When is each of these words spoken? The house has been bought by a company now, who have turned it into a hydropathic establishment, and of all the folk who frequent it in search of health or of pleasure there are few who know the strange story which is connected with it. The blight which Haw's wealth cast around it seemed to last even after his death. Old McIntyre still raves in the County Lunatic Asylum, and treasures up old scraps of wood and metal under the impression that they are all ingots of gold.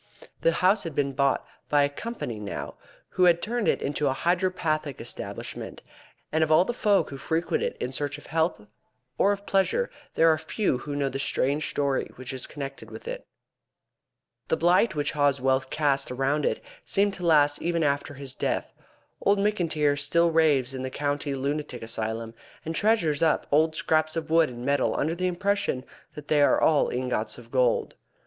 The 0.41 0.53
house 0.53 0.81
has 0.81 0.93
been 0.93 1.13
bought 1.13 1.45
by 1.69 1.83
a 1.83 1.87
company 1.87 2.39
now, 2.39 2.73
who 3.09 3.25
have 3.25 3.39
turned 3.39 3.67
it 3.67 3.83
into 3.83 4.07
a 4.07 4.15
hydropathic 4.15 4.99
establishment, 4.99 5.83
and 6.31 6.43
of 6.43 6.51
all 6.51 6.65
the 6.65 6.73
folk 6.73 7.11
who 7.11 7.19
frequent 7.19 7.61
it 7.61 7.77
in 7.79 7.91
search 7.91 8.17
of 8.17 8.25
health 8.25 8.65
or 9.19 9.31
of 9.31 9.45
pleasure 9.45 9.91
there 10.15 10.27
are 10.33 10.39
few 10.39 10.79
who 10.79 10.95
know 10.95 11.07
the 11.07 11.19
strange 11.19 11.69
story 11.69 12.09
which 12.15 12.33
is 12.33 12.47
connected 12.47 12.89
with 12.89 13.07
it. 13.07 13.27
The 14.47 14.57
blight 14.57 14.95
which 14.95 15.11
Haw's 15.11 15.39
wealth 15.39 15.69
cast 15.69 16.09
around 16.09 16.45
it 16.45 16.63
seemed 16.83 17.13
to 17.13 17.23
last 17.27 17.61
even 17.61 17.83
after 17.83 18.15
his 18.15 18.33
death. 18.33 18.73
Old 19.21 19.37
McIntyre 19.37 19.99
still 19.99 20.31
raves 20.31 20.73
in 20.73 20.81
the 20.81 20.89
County 20.89 21.35
Lunatic 21.35 21.83
Asylum, 21.83 22.33
and 22.65 22.73
treasures 22.75 23.21
up 23.21 23.45
old 23.51 23.75
scraps 23.75 24.15
of 24.15 24.31
wood 24.31 24.49
and 24.49 24.65
metal 24.65 24.99
under 24.99 25.13
the 25.13 25.27
impression 25.27 25.85
that 26.15 26.27
they 26.27 26.41
are 26.41 26.59
all 26.59 26.89
ingots 26.89 27.37
of 27.37 27.51
gold. 27.51 27.93